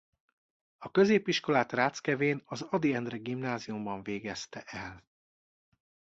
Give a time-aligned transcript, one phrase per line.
[0.77, 5.05] A középiskolát Ráckevén az Ady Endre Gimnáziumban végezte el.